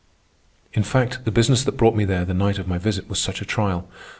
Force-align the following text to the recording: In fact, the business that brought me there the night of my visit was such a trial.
In 0.73 0.81
fact, 0.81 1.25
the 1.25 1.31
business 1.31 1.63
that 1.63 1.77
brought 1.77 1.93
me 1.95 2.05
there 2.05 2.25
the 2.25 2.33
night 2.33 2.57
of 2.57 2.67
my 2.67 2.79
visit 2.79 3.07
was 3.07 3.19
such 3.19 3.39
a 3.39 3.45
trial. 3.45 3.87